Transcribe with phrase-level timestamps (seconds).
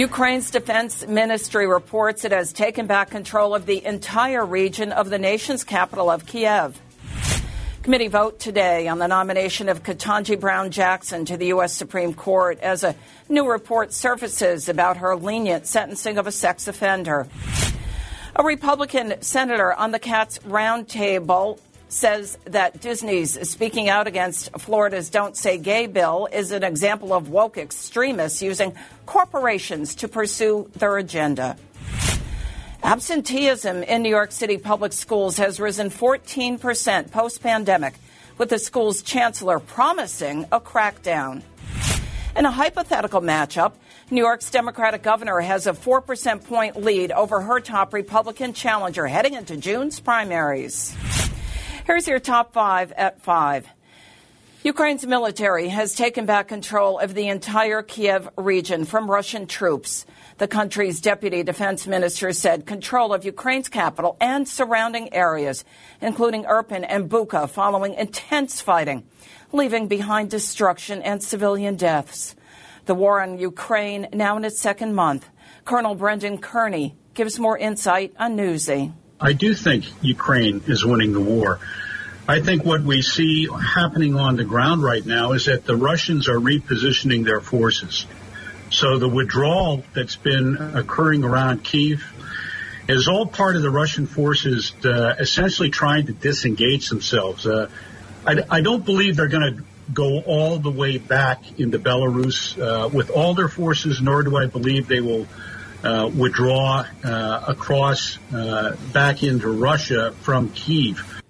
[0.00, 5.18] Ukraine's defense ministry reports it has taken back control of the entire region of the
[5.18, 6.80] nation's capital of Kiev.
[7.82, 11.74] Committee vote today on the nomination of Ketanji Brown Jackson to the U.S.
[11.74, 12.96] Supreme Court as a
[13.28, 17.28] new report surfaces about her lenient sentencing of a sex offender.
[18.36, 21.58] A Republican senator on the Cats Roundtable
[21.90, 27.28] says that Disney's speaking out against Florida's Don't Say Gay bill is an example of
[27.28, 28.74] woke extremists using
[29.06, 31.56] corporations to pursue their agenda.
[32.82, 37.94] Absenteeism in New York City public schools has risen 14% post pandemic,
[38.38, 41.42] with the school's chancellor promising a crackdown.
[42.36, 43.72] In a hypothetical matchup,
[44.10, 49.34] New York's Democratic governor has a 4% point lead over her top Republican challenger heading
[49.34, 50.96] into June's primaries.
[51.90, 53.66] Here's your top five at five.
[54.62, 60.06] Ukraine's military has taken back control of the entire Kiev region from Russian troops.
[60.38, 65.64] The country's deputy defense minister said control of Ukraine's capital and surrounding areas,
[66.00, 69.04] including Irpin and Bucha, following intense fighting,
[69.50, 72.36] leaving behind destruction and civilian deaths.
[72.86, 75.28] The war on Ukraine now in its second month.
[75.64, 78.92] Colonel Brendan Kearney gives more insight on Newsy.
[79.20, 81.60] I do think Ukraine is winning the war.
[82.26, 86.28] I think what we see happening on the ground right now is that the Russians
[86.28, 88.06] are repositioning their forces.
[88.70, 92.04] So the withdrawal that's been occurring around Kiev
[92.88, 97.46] is all part of the Russian forces uh, essentially trying to disengage themselves.
[97.46, 97.68] Uh,
[98.26, 102.88] I, I, don't believe they're going to go all the way back into Belarus uh,
[102.88, 105.26] with all their forces, nor do I believe they will
[105.84, 111.20] uh, withdraw uh, across uh, back into Russia from Kiev.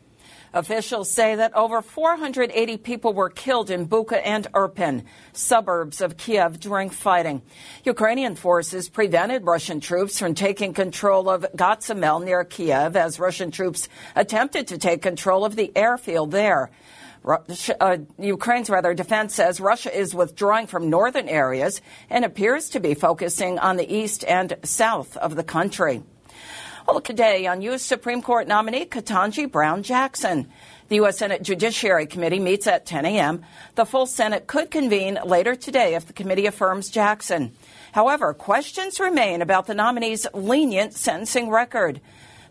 [0.53, 6.59] Officials say that over 480 people were killed in Bucha and Irpin, suburbs of Kiev,
[6.59, 7.43] during fighting.
[7.84, 13.89] Ukrainian forces prevented Russian troops from taking control of Gotsamel near Kiev as Russian troops
[14.16, 16.72] attempted to take control of the airfield there.
[17.25, 22.94] Uh, Ukraine's rather defense says Russia is withdrawing from northern areas and appears to be
[22.94, 26.03] focusing on the east and south of the country.
[26.86, 27.82] Well, today on U.S.
[27.82, 30.50] Supreme Court nominee Ketanji Brown Jackson.
[30.88, 31.19] The U.S.
[31.19, 33.44] Senate Judiciary Committee meets at 10 a.m.
[33.76, 37.53] The full Senate could convene later today if the committee affirms Jackson.
[37.92, 42.00] However, questions remain about the nominee's lenient sentencing record.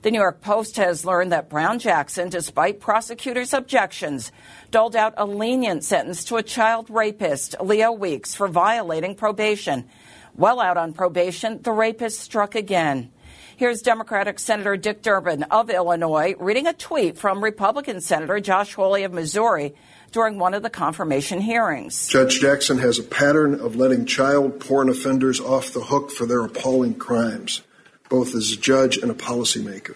[0.01, 4.31] The New York Post has learned that Brown Jackson, despite prosecutors' objections,
[4.71, 9.89] doled out a lenient sentence to a child rapist, Leo Weeks, for violating probation.
[10.35, 13.11] Well out on probation, the rapist struck again.
[13.57, 19.03] Here's Democratic Senator Dick Durbin of Illinois reading a tweet from Republican Senator Josh Hawley
[19.03, 19.75] of Missouri
[20.13, 22.07] during one of the confirmation hearings.
[22.07, 26.45] Judge Jackson has a pattern of letting child porn offenders off the hook for their
[26.45, 27.61] appalling crimes,
[28.09, 29.95] both as a judge and a policymaker.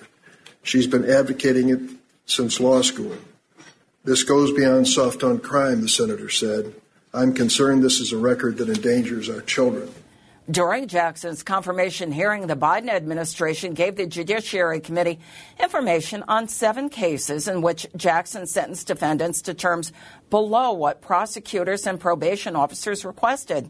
[0.61, 1.81] She's been advocating it
[2.25, 3.17] since law school.
[4.05, 6.73] This goes beyond soft on crime, the senator said.
[7.13, 9.89] I'm concerned this is a record that endangers our children.
[10.51, 15.19] During Jackson's confirmation hearing, the Biden administration gave the Judiciary Committee
[15.57, 19.93] information on seven cases in which Jackson sentenced defendants to terms
[20.29, 23.69] below what prosecutors and probation officers requested.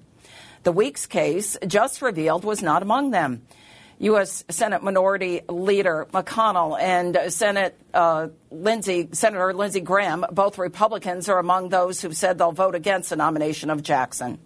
[0.64, 3.44] The Weeks case, just revealed, was not among them.
[4.04, 4.44] U.S.
[4.50, 11.70] Senate Minority Leader McConnell and Senate uh, Lindsey, Senator Lindsey Graham, both Republicans, are among
[11.70, 14.40] those who said they'll vote against the nomination of Jackson.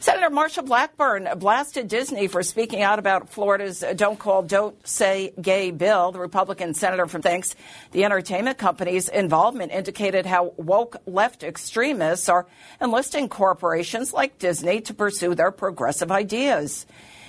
[0.00, 5.72] Senator Marsha Blackburn blasted Disney for speaking out about Florida's Don't Call, Don't Say Gay
[5.72, 6.12] bill.
[6.12, 7.54] The Republican senator from thinks
[7.92, 12.46] the entertainment company's involvement indicated how woke left extremists are
[12.80, 16.86] enlisting corporations like Disney to pursue their progressive ideas.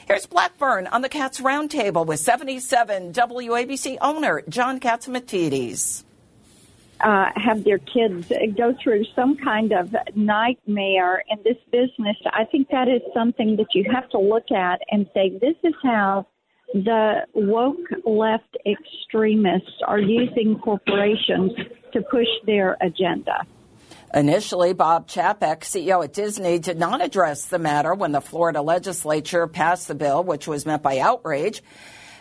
[0.08, 6.04] Here's Blackburn on the Cats Roundtable with 77 WABC owner John Catsimatidis
[7.04, 12.70] uh, have their kids go through some kind of nightmare in this business, I think
[12.70, 16.28] that is something that you have to look at and say, this is how
[16.74, 21.52] the woke left extremists are using corporations
[21.94, 23.46] to push their agenda.
[24.14, 29.48] Initially, Bob Chapek, CEO at Disney, did not address the matter when the Florida legislature
[29.48, 31.64] passed the bill, which was met by outrage.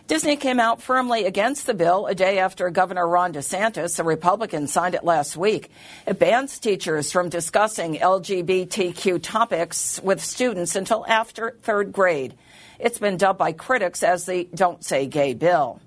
[0.07, 4.69] Disney came out firmly against the bill a day after Governor Ron DeSantis, a Republican,
[4.69, 5.71] signed it last week.
[6.07, 12.35] It bans teachers from discussing LGBTQ topics with students until after third grade.
[12.79, 15.81] It's been dubbed by critics as the Don't Say Gay bill.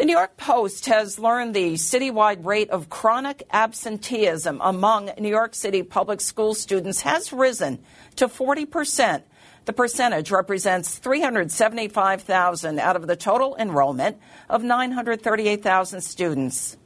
[0.00, 5.54] The New York Post has learned the citywide rate of chronic absenteeism among New York
[5.54, 7.80] City public school students has risen
[8.16, 9.24] to 40 percent
[9.66, 14.16] the percentage represents 375,000 out of the total enrollment
[14.48, 16.78] of 938,000 students.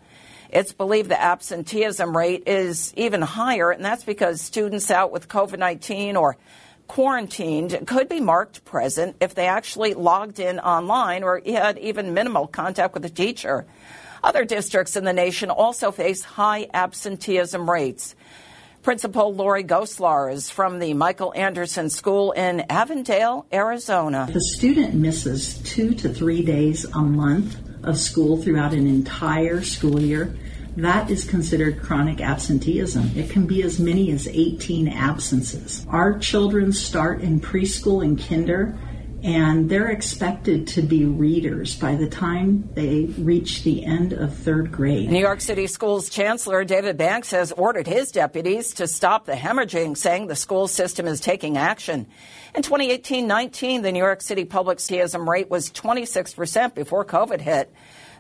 [0.51, 5.61] It's believed the absenteeism rate is even higher, and that's because students out with COVID
[5.61, 6.37] 19 or
[6.87, 12.47] quarantined could be marked present if they actually logged in online or had even minimal
[12.47, 13.67] contact with a teacher.
[14.23, 18.15] Other districts in the nation also face high absenteeism rates.
[18.83, 24.29] Principal Lori Goslar is from the Michael Anderson School in Avondale, Arizona.
[24.31, 30.01] The student misses two to three days a month of school throughout an entire school
[30.01, 30.37] year.
[30.77, 33.13] That is considered chronic absenteeism.
[33.17, 35.87] It can be as many as 18 absences.
[35.89, 38.77] Our children start in preschool and kinder
[39.25, 44.71] and they're expected to be readers by the time they reach the end of third
[44.71, 45.11] grade.
[45.11, 49.97] New York City Schools Chancellor David Banks has ordered his deputies to stop the hemorrhaging,
[49.97, 52.07] saying the school system is taking action.
[52.55, 57.73] In 2018-19, the New York City public absenteeism rate was 26% before COVID hit.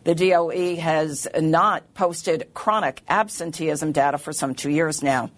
[0.04, 5.30] The DOE has not posted chronic absenteeism data for some two years now.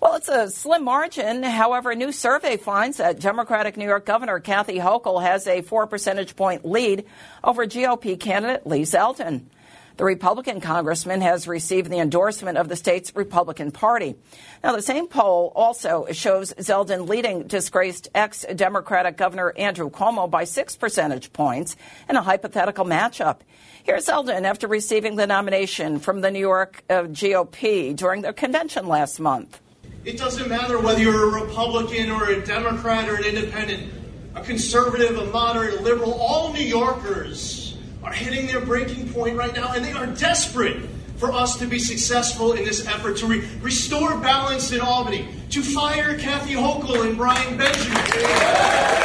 [0.00, 1.42] Well, it's a slim margin.
[1.42, 5.86] However, a new survey finds that Democratic New York Governor Kathy Hochul has a four
[5.86, 7.04] percentage point lead
[7.44, 9.44] over GOP candidate Lee Zeldin.
[9.96, 14.14] The Republican congressman has received the endorsement of the state's Republican Party.
[14.62, 20.44] Now, the same poll also shows Zeldin leading disgraced ex Democratic Governor Andrew Cuomo by
[20.44, 21.76] six percentage points
[22.10, 23.38] in a hypothetical matchup.
[23.86, 28.88] Here's Zeldin after receiving the nomination from the New York uh, GOP during their convention
[28.88, 29.60] last month.
[30.04, 33.92] It doesn't matter whether you're a Republican or a Democrat or an independent,
[34.34, 39.54] a conservative, a moderate, a liberal, all New Yorkers are hitting their breaking point right
[39.54, 40.82] now, and they are desperate
[41.18, 45.62] for us to be successful in this effort to re- restore balance in Albany, to
[45.62, 48.95] fire Kathy Hochul and Brian Benjamin.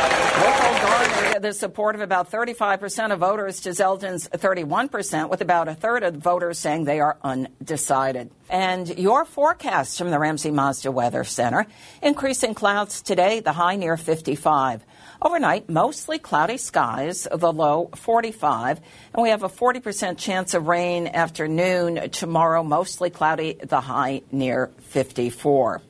[1.42, 6.18] The support of about 35% of voters to Zeldin's 31%, with about a third of
[6.18, 8.30] voters saying they are undecided.
[8.48, 11.66] And your forecast from the Ramsey Mazda Weather Center
[12.04, 14.86] increasing clouds today, the high near 55.
[15.20, 18.80] Overnight, mostly cloudy skies, the low 45,
[19.16, 24.70] and we have a 40% chance of rain afternoon tomorrow, mostly cloudy, the high near
[24.90, 25.82] 54.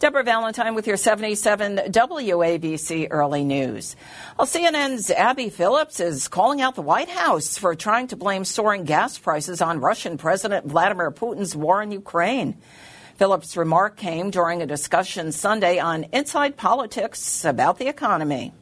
[0.00, 3.94] Deborah Valentine with your 77 WABC Early News.
[4.36, 8.84] Well, CNN's Abby Phillips is calling out the White House for trying to blame soaring
[8.84, 12.56] gas prices on Russian President Vladimir Putin's war in Ukraine.
[13.16, 18.52] Phillips' remark came during a discussion Sunday on Inside Politics about the economy.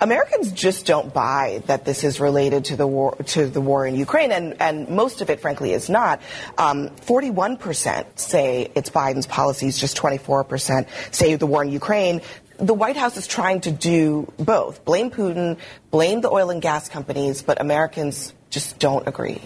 [0.00, 3.94] Americans just don't buy that this is related to the war to the war in
[3.94, 6.22] Ukraine, and, and most of it, frankly, is not.
[6.56, 12.22] Um, 41% say it's Biden's policies, just 24% say the war in Ukraine.
[12.56, 15.58] The White House is trying to do both: blame Putin,
[15.90, 19.42] blame the oil and gas companies, but Americans just don't agree.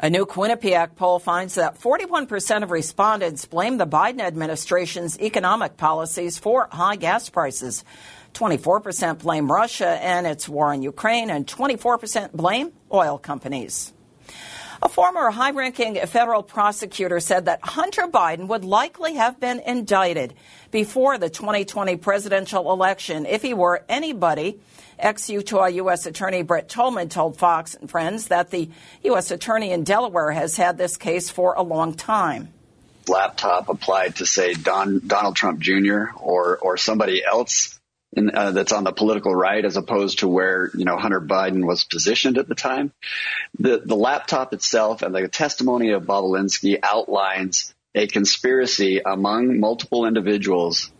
[0.00, 6.38] A new Quinnipiac poll finds that 41% of respondents blame the Biden administration's economic policies
[6.38, 7.84] for high gas prices.
[8.34, 13.92] 24% blame Russia and its war in Ukraine, and 24% blame oil companies.
[14.82, 20.34] A former high ranking federal prosecutor said that Hunter Biden would likely have been indicted
[20.70, 24.60] before the 2020 presidential election if he were anybody
[24.98, 26.06] Ex Utah U.S.
[26.06, 28.70] Attorney Brett Tolman told Fox and Friends that the
[29.04, 29.30] U.S.
[29.30, 32.52] Attorney in Delaware has had this case for a long time.
[33.08, 36.06] Laptop applied to say Don, Donald Trump Jr.
[36.16, 37.78] or or somebody else
[38.16, 41.66] in, uh, that's on the political right, as opposed to where you know Hunter Biden
[41.66, 42.92] was positioned at the time.
[43.58, 50.90] The the laptop itself and the testimony of Bobulinski outlines a conspiracy among multiple individuals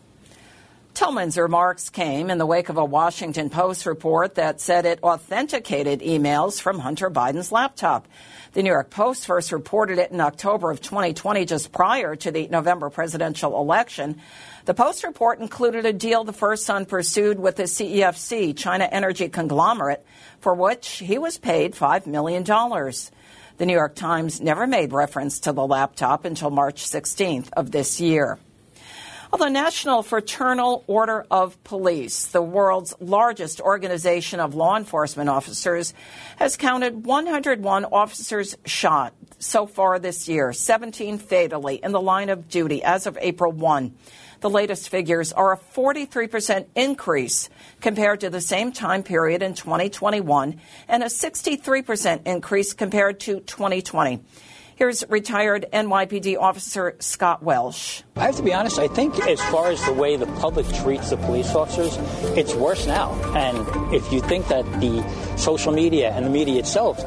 [0.95, 5.99] Tolman's remarks came in the wake of a Washington Post report that said it authenticated
[5.99, 8.07] emails from Hunter Biden's laptop.
[8.53, 12.47] The New York Post first reported it in October of 2020, just prior to the
[12.47, 14.21] November presidential election.
[14.63, 19.27] The Post report included a deal the first son pursued with the CEFC, China Energy
[19.27, 20.05] Conglomerate,
[20.39, 22.45] for which he was paid $5 million.
[22.45, 27.99] The New York Times never made reference to the laptop until March 16th of this
[27.99, 28.39] year.
[29.31, 35.95] Well, the National Fraternal Order of Police, the world's largest organization of law enforcement officers,
[36.37, 42.49] has counted 101 officers shot so far this year, 17 fatally in the line of
[42.49, 43.95] duty as of April 1.
[44.41, 47.49] The latest figures are a 43% increase
[47.81, 54.21] compared to the same time period in 2021 and a 63% increase compared to 2020.
[54.75, 58.01] Here's retired NYPD officer Scott Welsh.
[58.17, 61.11] I have to be honest, I think as far as the way the public treats
[61.11, 61.95] the police officers,
[62.37, 63.13] it's worse now.
[63.37, 65.01] And if you think that the
[65.37, 66.97] social media and the media itself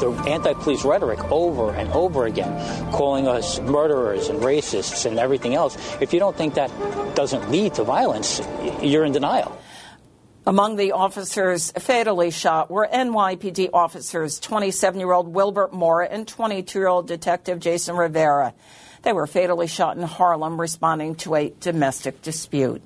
[0.00, 5.76] the anti-police rhetoric over and over again, calling us murderers and racists and everything else.
[6.00, 6.70] If you don't think that
[7.14, 8.40] doesn't lead to violence,
[8.80, 9.59] you're in denial.
[10.46, 16.78] Among the officers fatally shot were NYPD officers 27 year old Wilbert Mora and 22
[16.78, 18.54] year old Detective Jason Rivera.
[19.02, 22.80] They were fatally shot in Harlem responding to a domestic dispute.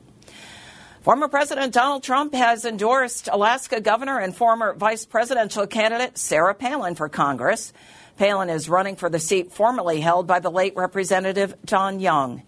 [1.03, 6.97] Former President Donald Trump has endorsed Alaska Governor and former vice presidential candidate Sarah Palin
[6.97, 7.73] for Congress.
[8.17, 12.43] Palin is running for the seat formerly held by the late Representative Don Young.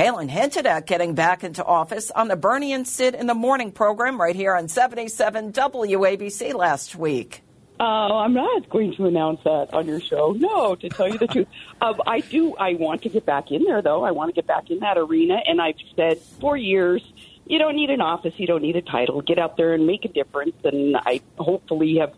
[0.00, 3.70] Palin hinted at getting back into office on the Bernie and Sid in the Morning
[3.70, 7.42] program right here on 77 WABC last week.
[7.78, 10.32] Uh, I'm not going to announce that on your show.
[10.32, 11.48] No, to tell you the truth.
[11.82, 12.56] Uh, I do.
[12.56, 14.02] I want to get back in there, though.
[14.02, 15.36] I want to get back in that arena.
[15.46, 17.02] And I've said for years,
[17.44, 18.32] you don't need an office.
[18.38, 19.20] You don't need a title.
[19.20, 20.56] Get out there and make a difference.
[20.64, 22.14] And I hopefully have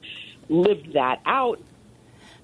[0.48, 1.58] lived that out.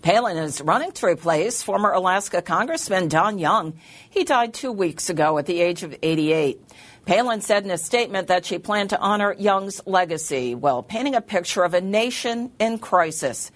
[0.02, 3.74] Palin is running to replace former Alaska Congressman Don Young.
[4.08, 6.60] He died two weeks ago at the age of 88.
[7.04, 11.20] Palin said in a statement that she planned to honor Young's legacy while painting a
[11.20, 13.50] picture of a nation in crisis.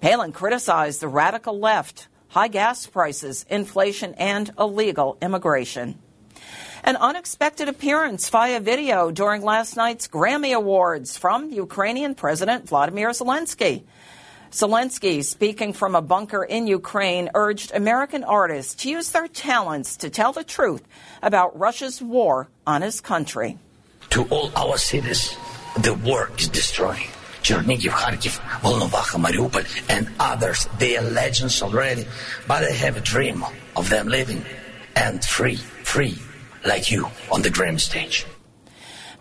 [0.00, 5.98] Palin criticized the radical left, high gas prices, inflation, and illegal immigration.
[6.82, 13.84] An unexpected appearance via video during last night's Grammy Awards from Ukrainian President Vladimir Zelensky.
[14.50, 20.10] Zelensky, speaking from a bunker in Ukraine, urged American artists to use their talents to
[20.10, 20.82] tell the truth
[21.22, 23.58] about Russia's war on his country.
[24.10, 25.36] To all our cities,
[25.78, 27.08] the war is destroying.
[27.42, 30.68] Chernihiv, Kharkiv, Volnovakha, Mariupol, and others.
[30.78, 32.06] They are legends already,
[32.48, 33.44] but I have a dream
[33.76, 34.44] of them living
[34.96, 36.18] and free, free,
[36.64, 38.26] like you on the Grammy stage.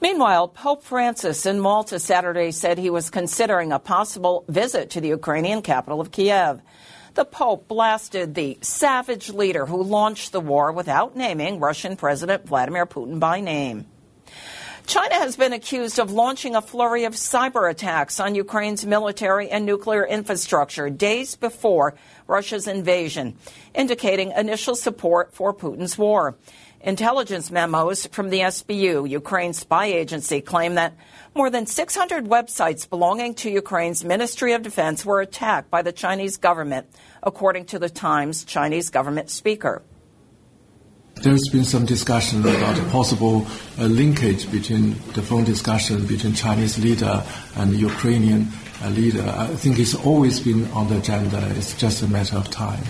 [0.01, 5.07] Meanwhile, Pope Francis in Malta Saturday said he was considering a possible visit to the
[5.09, 6.61] Ukrainian capital of Kiev.
[7.13, 12.85] The Pope blasted the savage leader who launched the war without naming Russian President Vladimir
[12.85, 13.85] Putin by name.
[14.85, 19.65] China has been accused of launching a flurry of cyber attacks on Ukraine's military and
[19.65, 21.95] nuclear infrastructure days before
[22.27, 23.35] Russia's invasion,
[23.73, 26.35] indicating initial support for Putin's war.
[26.85, 30.93] Intelligence memos from the SBU, Ukraine's spy agency, claim that
[31.33, 36.37] more than 600 websites belonging to Ukraine's Ministry of Defense were attacked by the Chinese
[36.37, 36.85] government,
[37.23, 39.81] according to the Times Chinese government speaker.
[41.15, 43.47] There's been some discussion about a possible
[43.79, 47.23] uh, linkage between the phone discussion between Chinese leader
[47.55, 48.49] and Ukrainian
[48.83, 49.25] uh, leader.
[49.25, 51.51] I think it's always been on the agenda.
[51.55, 52.83] It's just a matter of time.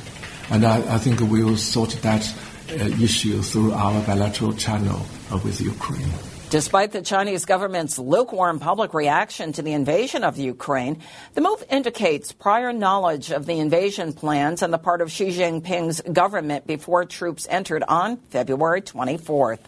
[0.49, 2.29] And I, I think we will sort that
[2.69, 6.11] issue through our bilateral channel uh, with Ukraine.
[6.49, 11.01] Despite the Chinese government's lukewarm public reaction to the invasion of Ukraine,
[11.33, 16.01] the move indicates prior knowledge of the invasion plans on the part of Xi Jinping's
[16.01, 19.59] government before troops entered on February 24th.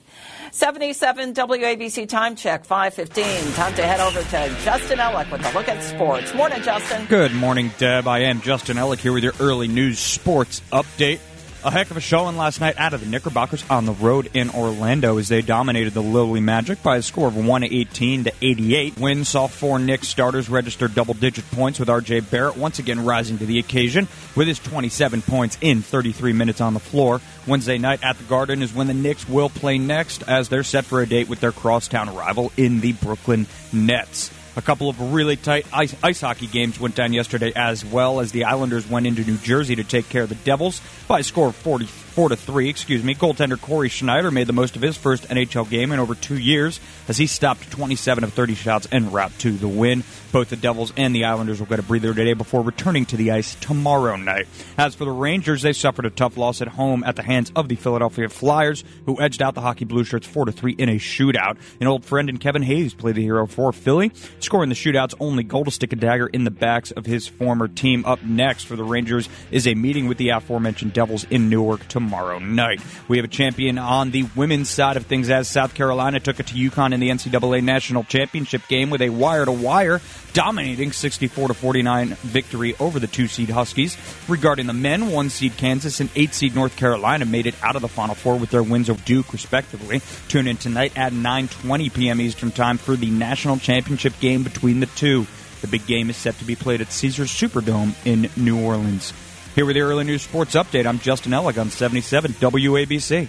[0.51, 3.53] 77 WABC time check, 515.
[3.53, 6.33] Time to head over to Justin Ellick with a look at sports.
[6.35, 7.05] Morning, Justin.
[7.07, 8.07] Good morning, Deb.
[8.07, 11.19] I am Justin Ellick here with your early news sports update.
[11.67, 14.49] A heck of a showing last night out of the Knickerbockers on the road in
[14.51, 18.97] Orlando as they dominated the Lily Magic by a score of 118 to 88.
[18.97, 22.21] Win saw four Knicks starters register double-digit points with R.J.
[22.21, 26.73] Barrett once again rising to the occasion with his 27 points in 33 minutes on
[26.73, 27.19] the floor.
[27.45, 30.85] Wednesday night at the Garden is when the Knicks will play next as they're set
[30.85, 34.31] for a date with their crosstown rival in the Brooklyn Nets.
[34.57, 38.31] A couple of really tight ice, ice, hockey games went down yesterday as well as
[38.31, 41.49] the Islanders went into New Jersey to take care of the Devils by a score
[41.49, 41.85] of 40,
[42.17, 42.67] four to three.
[42.67, 43.13] Excuse me.
[43.13, 46.79] Goaltender Cory Schneider made the most of his first NHL game in over two years
[47.07, 50.03] as he stopped 27 of 30 shots en route to the win.
[50.31, 53.29] Both the Devils and the Islanders will get a breather today before returning to the
[53.29, 54.47] ice tomorrow night.
[54.79, 57.69] As for the Rangers, they suffered a tough loss at home at the hands of
[57.69, 60.95] the Philadelphia Flyers, who edged out the Hockey Blue Shirts four to three in a
[60.95, 61.57] shootout.
[61.79, 65.43] An old friend and Kevin Hayes played the hero for Philly, scoring the shootout's only
[65.43, 68.03] goal to stick a dagger in the backs of his former team.
[68.05, 72.06] Up next for the Rangers is a meeting with the aforementioned Devils in Newark tomorrow
[72.55, 72.81] night.
[73.07, 76.47] We have a champion on the women's side of things as South Carolina took it
[76.47, 80.01] to UConn in the NCAA National Championship game with a wire to wire
[80.33, 83.97] dominating 64 to 49 victory over the two seed Huskies.
[84.27, 87.81] Regarding the men, one seed Kansas and eight seed North Carolina made it out of
[87.81, 90.01] the Final Four with their wins over Duke, respectively.
[90.27, 92.21] Tune in tonight at 9:20 p.m.
[92.21, 95.25] Eastern Time for the national championship game between the two.
[95.61, 99.13] The big game is set to be played at Caesars Superdome in New Orleans.
[99.57, 103.27] Here with the early news sports update, I'm Justin Ellick on 77 WABC.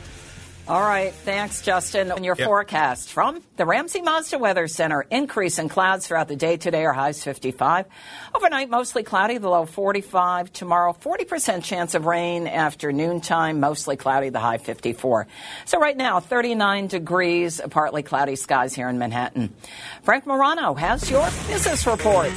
[0.69, 1.15] All right.
[1.15, 2.13] Thanks, Justin.
[2.13, 2.47] And your yep.
[2.47, 5.07] forecast from the Ramsey Mazda Weather Center.
[5.11, 7.87] Increase in clouds throughout the day today are highs 55.
[8.35, 10.53] Overnight, mostly cloudy, the low 45.
[10.53, 15.29] Tomorrow, 40% chance of rain after noontime, mostly cloudy, the high 54.
[15.65, 19.55] So right now, 39 degrees, partly cloudy skies here in Manhattan.
[20.03, 22.29] Frank Morano has your business report.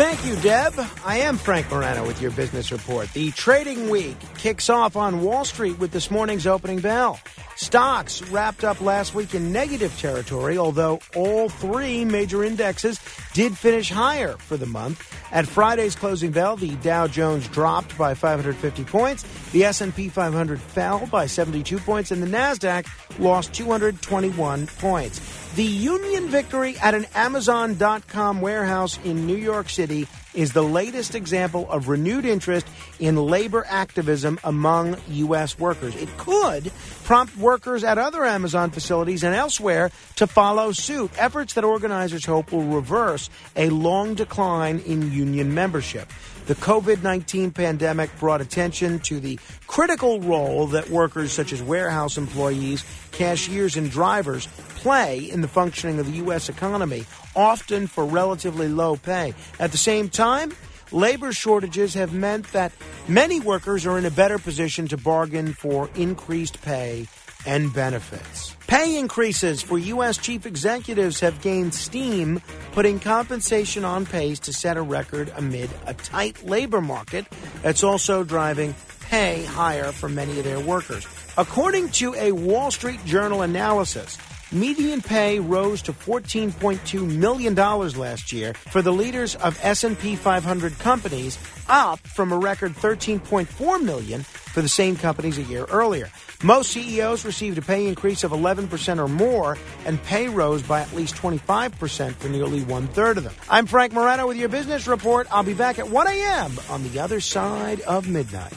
[0.00, 0.72] Thank you, Deb.
[1.04, 3.12] I am Frank Morano with your business report.
[3.12, 7.20] The trading week kicks off on Wall Street with this morning's opening bell.
[7.56, 12.98] Stocks wrapped up last week in negative territory, although all three major indexes
[13.32, 15.06] did finish higher for the month.
[15.32, 21.06] At Friday's closing bell, the Dow Jones dropped by 550 points, the S&P 500 fell
[21.06, 22.86] by 72 points, and the Nasdaq
[23.18, 25.20] lost 221 points.
[25.54, 31.68] The Union victory at an Amazon.com warehouse in New York City is the latest example
[31.68, 32.68] of renewed interest
[33.00, 35.58] in labor activism among U.S.
[35.58, 35.96] workers.
[35.96, 36.70] It could
[37.02, 42.52] prompt workers at other Amazon facilities and elsewhere to follow suit, efforts that organizers hope
[42.52, 43.19] will reverse
[43.56, 46.08] a long decline in union membership.
[46.46, 52.16] The COVID 19 pandemic brought attention to the critical role that workers such as warehouse
[52.16, 54.46] employees, cashiers, and drivers
[54.76, 56.48] play in the functioning of the U.S.
[56.48, 57.04] economy,
[57.36, 59.34] often for relatively low pay.
[59.58, 60.52] At the same time,
[60.90, 62.72] labor shortages have meant that
[63.06, 67.06] many workers are in a better position to bargain for increased pay
[67.46, 68.56] and benefits.
[68.66, 70.16] Pay increases for U.S.
[70.16, 72.40] chief executives have gained steam,
[72.72, 77.26] putting compensation on pace to set a record amid a tight labor market
[77.62, 81.04] that's also driving pay higher for many of their workers.
[81.36, 84.16] According to a Wall Street Journal analysis,
[84.52, 91.38] median pay rose to $14.2 million last year for the leaders of S&P 500 companies,
[91.68, 96.08] up from a record 13.4 million for the same companies a year earlier.
[96.42, 100.92] Most CEOs received a pay increase of 11% or more, and pay rose by at
[100.94, 103.34] least 25% for nearly one third of them.
[103.48, 105.28] I'm Frank Morano with your business report.
[105.30, 106.52] I'll be back at 1 a.m.
[106.70, 108.54] on the other side of midnight.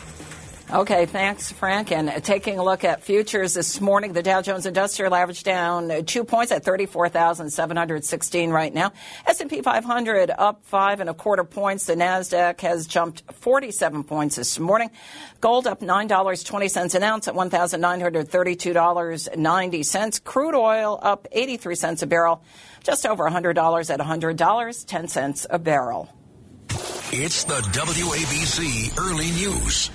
[0.73, 1.91] Okay, thanks, Frank.
[1.91, 6.23] And taking a look at futures this morning, the Dow Jones Industrial average down two
[6.23, 8.91] points at 34,716 right now.
[9.27, 11.85] S&P 500 up five and a quarter points.
[11.85, 14.89] The Nasdaq has jumped 47 points this morning.
[15.41, 20.23] Gold up $9.20 an ounce at $1,932.90.
[20.23, 22.41] Crude oil up 83 cents a barrel,
[22.81, 26.09] just over $100 at $100, 10 cents a barrel.
[27.11, 29.91] It's the WABC Early News.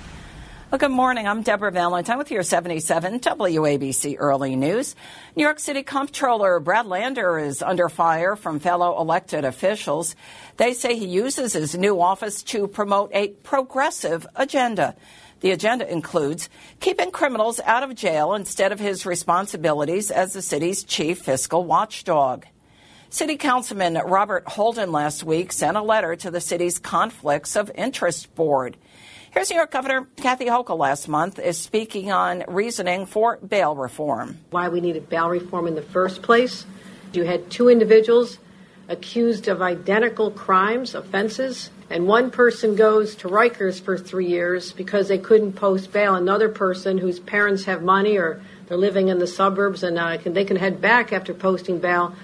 [0.71, 1.27] Well, good morning.
[1.27, 4.95] I'm Deborah Valentine with your 77 WABC Early News.
[5.35, 10.15] New York City Comptroller Brad Lander is under fire from fellow elected officials.
[10.57, 14.95] They say he uses his new office to promote a progressive agenda.
[15.39, 20.83] The agenda includes keeping criminals out of jail instead of his responsibilities as the city's
[20.83, 22.45] chief fiscal watchdog.
[23.09, 28.35] City Councilman Robert Holden last week sent a letter to the city's Conflicts of Interest
[28.35, 28.77] Board.
[29.31, 34.39] Here's New York Governor Kathy Hochul last month is speaking on reasoning for bail reform.
[34.49, 36.65] Why we needed bail reform in the first place.
[37.13, 38.39] You had two individuals
[38.87, 45.07] accused of identical crimes, offenses, and one person goes to Rikers for three years because
[45.07, 46.15] they couldn't post bail.
[46.15, 50.33] Another person whose parents have money or they're living in the suburbs and uh, can,
[50.33, 52.15] they can head back after posting bail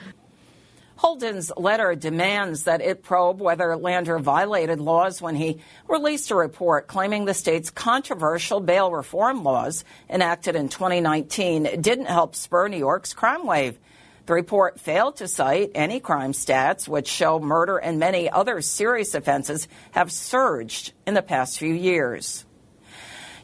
[1.05, 6.87] Holden's letter demands that it probe whether Lander violated laws when he released a report
[6.87, 13.13] claiming the state's controversial bail reform laws enacted in 2019 didn't help spur New York's
[13.13, 13.77] crime wave.
[14.25, 19.13] The report failed to cite any crime stats, which show murder and many other serious
[19.13, 22.45] offenses have surged in the past few years.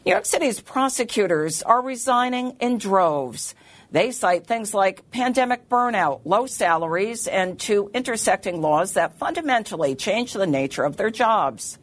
[0.04, 3.54] New York City's prosecutors are resigning in droves.
[3.92, 10.32] They cite things like pandemic burnout, low salaries, and two intersecting laws that fundamentally change
[10.32, 11.78] the nature of their jobs.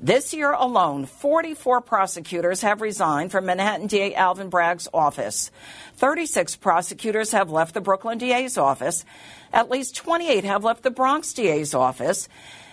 [0.00, 5.50] This year alone, 44 prosecutors have resigned from Manhattan DA Alvin Bragg's office.
[5.96, 9.06] 36 prosecutors have left the Brooklyn DA's office.
[9.50, 12.28] At least 28 have left the Bronx DA's office.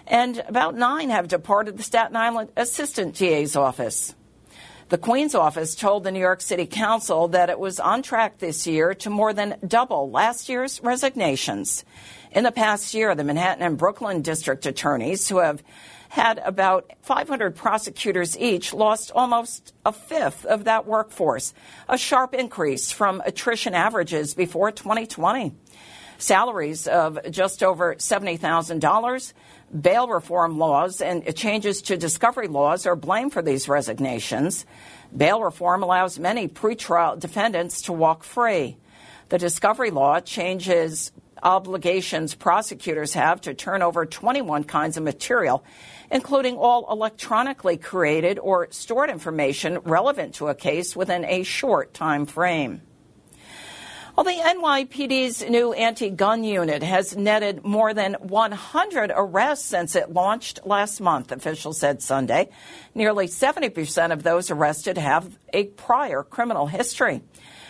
[0.05, 4.13] And about nine have departed the Staten Island Assistant DA's office.
[4.87, 8.67] The Queen's office told the New York City Council that it was on track this
[8.67, 11.83] year to more than double last year's resignations.
[12.31, 15.63] In the past year, the Manhattan and Brooklyn district attorneys, who have
[16.09, 21.55] had about 500 prosecutors each, lost almost a fifth of that workforce,
[21.89, 25.51] a sharp increase from attrition averages before 2020.
[26.17, 29.33] Salaries of just over $70,000,
[29.81, 34.65] bail reform laws, and changes to discovery laws are blamed for these resignations.
[35.15, 38.77] Bail reform allows many pretrial defendants to walk free.
[39.29, 41.11] The discovery law changes
[41.43, 45.63] obligations prosecutors have to turn over 21 kinds of material,
[46.11, 52.25] including all electronically created or stored information relevant to a case within a short time
[52.25, 52.81] frame.
[54.25, 60.11] Well, the NYPD's new anti gun unit has netted more than 100 arrests since it
[60.11, 62.49] launched last month, officials said Sunday.
[62.95, 67.21] Nearly 70% of those arrested have a prior criminal history.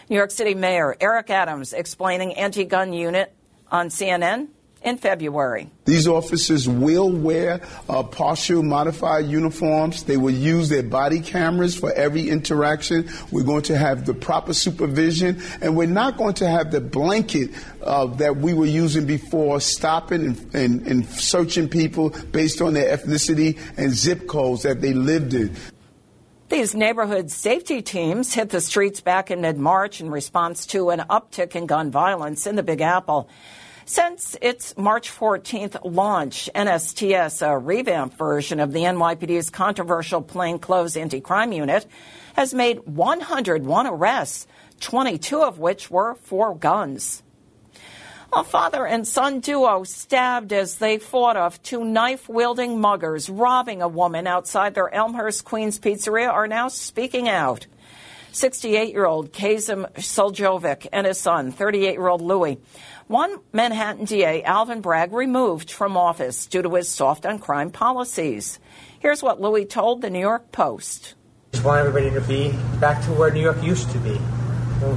[0.10, 3.36] New York City Mayor Eric Adams explaining anti gun unit
[3.70, 4.48] on CNN
[4.86, 5.70] in February.
[5.86, 10.04] These officers will wear uh, partial modified uniforms.
[10.04, 13.10] They will use their body cameras for every interaction.
[13.32, 17.50] We're going to have the proper supervision, and we're not going to have the blanket
[17.82, 22.96] uh, that we were using before, stopping and, and, and searching people based on their
[22.96, 25.56] ethnicity and zip codes that they lived in.
[26.50, 31.00] These neighborhood safety teams hit the streets back in mid March in response to an
[31.10, 33.28] uptick in gun violence in the Big Apple.
[33.88, 41.22] Since its March 14th launch, NSTS, a revamped version of the NYPD's controversial plainclothes anti
[41.22, 41.86] crime unit,
[42.36, 44.48] has made 101 arrests,
[44.80, 47.22] 22 of which were for guns.
[48.34, 53.84] A father and son duo stabbed as they fought off two knife wielding muggers robbing
[53.84, 57.68] a woman outside their Elmhurst Queens pizzeria are now speaking out.
[58.36, 62.60] 68 year old Kazim Soljovic and his son, 38 year old Louis,
[63.08, 68.60] one Manhattan DA, Alvin Bragg, removed from office due to his soft on crime policies.
[69.00, 71.16] Here's what Louis told the New York Post.
[71.54, 74.20] I just want everybody to be back to where New York used to be.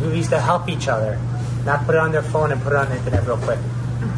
[0.09, 1.17] We used to help each other
[1.65, 3.61] not put it on their phone and put it on the internet real quick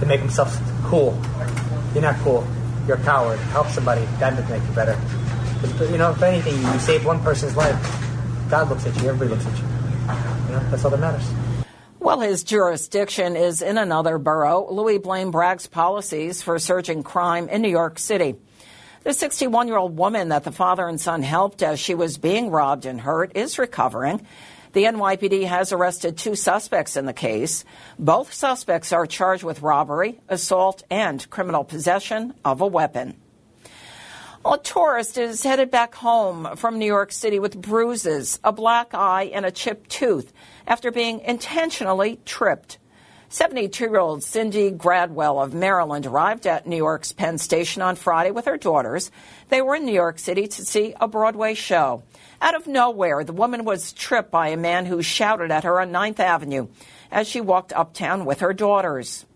[0.00, 1.20] to make themselves cool.
[1.92, 2.46] You're not cool.
[2.86, 3.38] You're a coward.
[3.50, 4.06] Help somebody.
[4.18, 4.98] That would make you better.
[5.60, 7.76] But, you know, if anything, you save one person's life.
[8.50, 9.08] God looks at you.
[9.08, 9.64] Everybody looks at you.
[9.64, 11.30] You know, that's all that matters.
[12.00, 14.66] Well, his jurisdiction is in another borough.
[14.70, 18.34] Louis blamed Bragg's policies for surging crime in New York City.
[19.04, 22.50] The 61 year old woman that the father and son helped as she was being
[22.50, 24.26] robbed and hurt is recovering.
[24.72, 27.64] The NYPD has arrested two suspects in the case.
[27.98, 33.16] Both suspects are charged with robbery, assault, and criminal possession of a weapon.
[34.42, 39.24] A tourist is headed back home from New York City with bruises, a black eye,
[39.34, 40.32] and a chipped tooth
[40.66, 42.78] after being intentionally tripped.
[43.28, 48.30] 72 year old Cindy Gradwell of Maryland arrived at New York's Penn Station on Friday
[48.30, 49.10] with her daughters.
[49.50, 52.02] They were in New York City to see a Broadway show.
[52.40, 55.92] Out of nowhere, the woman was tripped by a man who shouted at her on
[55.92, 56.68] Ninth Avenue
[57.10, 59.26] as she walked uptown with her daughters.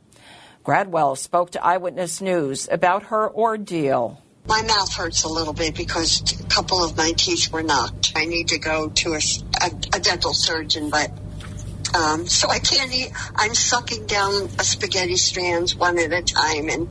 [0.64, 4.23] Gradwell spoke to Eyewitness News about her ordeal.
[4.46, 8.12] My mouth hurts a little bit because a couple of my teeth were knocked.
[8.14, 9.20] I need to go to a,
[9.62, 11.10] a, a dental surgeon, but
[11.94, 13.10] um, so I can't eat.
[13.36, 16.88] I'm sucking down spaghetti strands one at a time and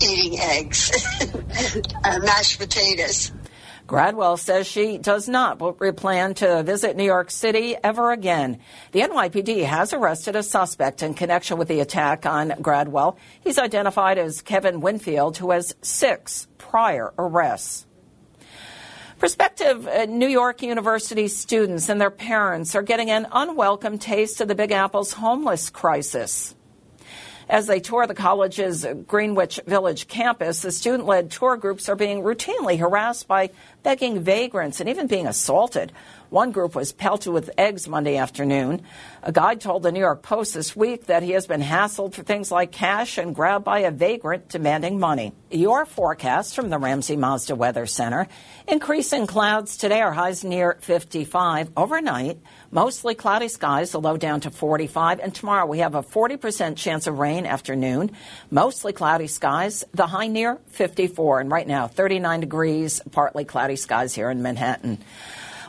[0.00, 0.90] eating eggs,
[2.04, 3.30] uh, mashed potatoes.
[3.86, 5.58] Gradwell says she does not
[5.96, 8.58] plan to visit New York City ever again.
[8.90, 13.16] The NYPD has arrested a suspect in connection with the attack on Gradwell.
[13.40, 17.86] He's identified as Kevin Winfield, who has six prior arrests.
[19.20, 24.48] Prospective uh, New York University students and their parents are getting an unwelcome taste of
[24.48, 26.55] the Big Apple's homeless crisis.
[27.48, 32.22] As they tour the college's Greenwich Village campus, the student led tour groups are being
[32.22, 33.50] routinely harassed by
[33.84, 35.92] begging vagrants and even being assaulted.
[36.30, 38.82] One group was pelted with eggs Monday afternoon.
[39.22, 42.22] A guide told the New York Post this week that he has been hassled for
[42.22, 45.32] things like cash and grabbed by a vagrant demanding money.
[45.50, 48.26] Your forecast from the Ramsey Mazda Weather Center.
[48.66, 51.70] Increasing clouds today are highs near 55.
[51.76, 52.38] Overnight,
[52.72, 55.20] mostly cloudy skies, the low down to 45.
[55.20, 58.10] And tomorrow we have a 40% chance of rain afternoon.
[58.50, 61.40] Mostly cloudy skies, the high near 54.
[61.40, 64.98] And right now, 39 degrees, partly cloudy skies here in Manhattan.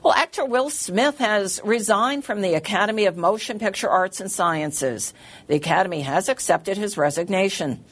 [0.08, 5.14] Well, actor Will Smith has resigned from the Academy of Motion Picture Arts and Sciences.
[5.48, 7.84] The Academy has accepted his resignation.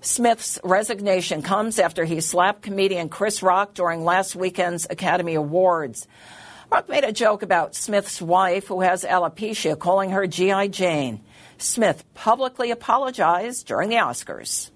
[0.00, 6.08] Smith's resignation comes after he slapped comedian Chris Rock during last weekend's Academy Awards.
[6.72, 10.68] Rock made a joke about Smith's wife, who has alopecia, calling her G.I.
[10.68, 11.20] Jane.
[11.58, 14.70] Smith publicly apologized during the Oscars.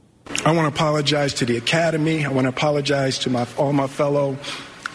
[0.44, 2.26] I want to apologize to the Academy.
[2.26, 4.36] I want to apologize to my, all my fellow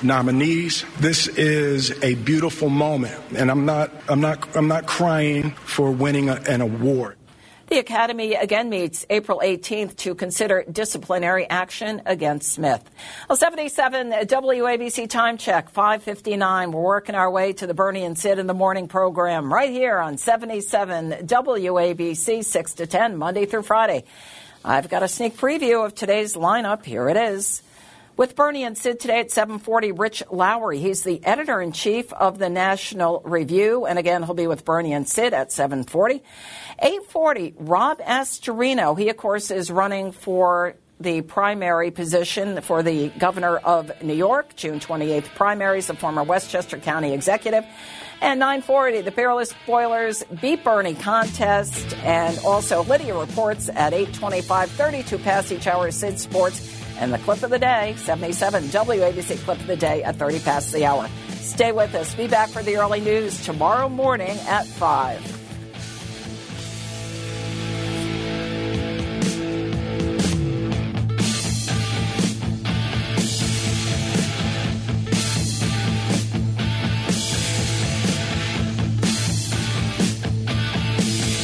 [0.02, 0.86] nominees.
[1.00, 6.30] This is a beautiful moment, and I'm not, I'm not, I'm not crying for winning
[6.30, 7.18] a, an award.
[7.70, 12.90] The Academy again meets April 18th to consider disciplinary action against Smith.
[13.28, 16.72] Well, 77 WABC time check, 559.
[16.72, 19.98] We're working our way to the Bernie and Sid in the morning program right here
[19.98, 24.06] on 77 WABC 6 to 10, Monday through Friday.
[24.64, 26.86] I've got a sneak preview of today's lineup.
[26.86, 27.62] Here it is.
[28.18, 30.80] With Bernie and Sid today at 740, Rich Lowry.
[30.80, 33.86] He's the editor in chief of the National Review.
[33.86, 36.24] And again, he'll be with Bernie and Sid at 740.
[36.80, 38.98] 840, Rob Astorino.
[38.98, 44.56] He, of course, is running for the primary position for the governor of New York,
[44.56, 47.66] June 28th primaries, the former Westchester County executive.
[48.20, 51.96] And 940, the Fearless Spoilers Beat Bernie contest.
[51.98, 56.77] And also Lydia reports at 825, 32 past each hour, Sid Sports.
[57.00, 60.74] And the clip of the day, 77 WABC clip of the day at 30 past
[60.74, 61.08] the hour.
[61.30, 62.14] Stay with us.
[62.16, 65.47] Be back for the early news tomorrow morning at 5.